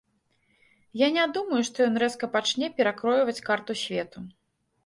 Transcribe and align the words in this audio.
Я 1.01 1.07
не 1.17 1.25
думаю, 1.35 1.59
што 1.69 1.77
ён 1.87 2.01
рэзка 2.05 2.31
пачне 2.37 2.71
перакройваць 2.81 3.43
карту 3.51 3.77
свету. 3.83 4.19